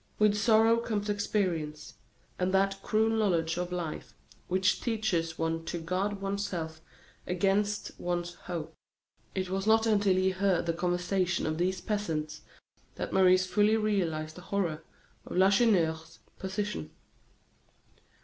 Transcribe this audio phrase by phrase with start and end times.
[0.17, 1.93] With sorrow comes experience,
[2.39, 4.15] and that cruel knowledge of life
[4.47, 6.81] which teaches one to guard one's self
[7.27, 8.75] against one's hopes.
[9.35, 12.41] It was not until he heard the conversation of these peasants
[12.95, 14.83] that Maurice fully realized the horror
[15.23, 16.89] of Lacheneur's position.